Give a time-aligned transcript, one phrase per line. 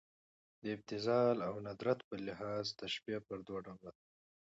[0.61, 4.01] د ابتذال او ندرت په لحاظ تشبیه پر دوه ډوله ده.